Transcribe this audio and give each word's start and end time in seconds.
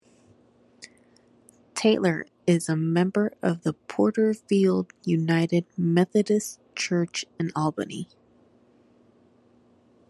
Taylor 1.75 2.25
is 2.47 2.67
a 2.67 2.75
member 2.75 3.33
of 3.43 3.61
the 3.61 3.73
Porterfield 3.73 4.91
United 5.03 5.67
Methodist 5.77 6.59
Church 6.75 7.23
in 7.37 7.51
Albany. 7.55 8.07